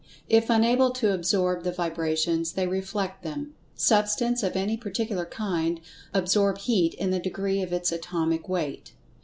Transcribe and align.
If 0.29 0.49
unable 0.49 0.89
to 0.93 1.13
"absorb" 1.13 1.61
the 1.61 1.71
vibrations, 1.71 2.53
they 2.53 2.65
"reflect" 2.65 3.21
them. 3.21 3.53
Substance, 3.75 4.41
of 4.41 4.55
any 4.55 4.75
particular 4.75 5.27
kind, 5.27 5.79
absorb 6.11 6.57
Heat 6.57 6.95
in 6.95 7.11
the 7.11 7.19
degree 7.19 7.61
of 7.61 7.71
its 7.71 7.91
atomic 7.91 8.49
weight. 8.49 8.93